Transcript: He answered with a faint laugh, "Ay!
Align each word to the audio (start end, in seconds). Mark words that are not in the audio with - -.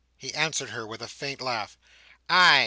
He 0.17 0.33
answered 0.33 0.73
with 0.87 1.03
a 1.03 1.07
faint 1.07 1.41
laugh, 1.41 1.77
"Ay! 2.27 2.59